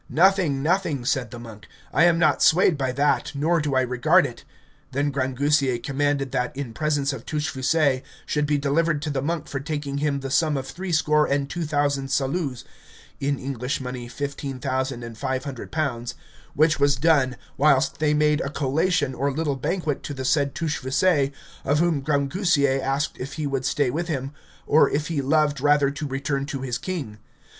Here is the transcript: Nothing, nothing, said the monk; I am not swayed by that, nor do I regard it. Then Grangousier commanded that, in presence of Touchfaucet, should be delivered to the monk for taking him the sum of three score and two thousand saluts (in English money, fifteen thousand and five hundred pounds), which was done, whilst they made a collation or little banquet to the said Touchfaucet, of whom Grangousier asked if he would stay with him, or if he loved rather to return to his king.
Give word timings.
Nothing, 0.09 0.63
nothing, 0.63 1.05
said 1.05 1.29
the 1.29 1.37
monk; 1.37 1.67
I 1.93 2.05
am 2.05 2.17
not 2.17 2.41
swayed 2.41 2.75
by 2.75 2.91
that, 2.93 3.31
nor 3.35 3.61
do 3.61 3.75
I 3.75 3.81
regard 3.81 4.25
it. 4.25 4.43
Then 4.91 5.11
Grangousier 5.11 5.77
commanded 5.77 6.31
that, 6.31 6.57
in 6.57 6.73
presence 6.73 7.13
of 7.13 7.23
Touchfaucet, 7.23 8.01
should 8.25 8.47
be 8.47 8.57
delivered 8.57 9.03
to 9.03 9.11
the 9.11 9.21
monk 9.21 9.47
for 9.47 9.59
taking 9.59 9.99
him 9.99 10.21
the 10.21 10.31
sum 10.31 10.57
of 10.57 10.65
three 10.67 10.91
score 10.91 11.27
and 11.27 11.47
two 11.47 11.65
thousand 11.65 12.07
saluts 12.07 12.63
(in 13.19 13.37
English 13.37 13.79
money, 13.79 14.07
fifteen 14.07 14.57
thousand 14.59 15.03
and 15.03 15.19
five 15.19 15.43
hundred 15.43 15.71
pounds), 15.71 16.15
which 16.55 16.79
was 16.79 16.95
done, 16.95 17.35
whilst 17.55 17.99
they 17.99 18.15
made 18.15 18.41
a 18.41 18.49
collation 18.49 19.13
or 19.13 19.31
little 19.31 19.55
banquet 19.55 20.01
to 20.01 20.15
the 20.15 20.25
said 20.25 20.55
Touchfaucet, 20.55 21.31
of 21.63 21.77
whom 21.77 22.01
Grangousier 22.01 22.81
asked 22.81 23.19
if 23.19 23.33
he 23.33 23.45
would 23.45 23.65
stay 23.65 23.91
with 23.91 24.07
him, 24.07 24.31
or 24.65 24.89
if 24.89 25.09
he 25.09 25.21
loved 25.21 25.61
rather 25.61 25.91
to 25.91 26.07
return 26.07 26.47
to 26.47 26.61
his 26.63 26.79
king. 26.79 27.19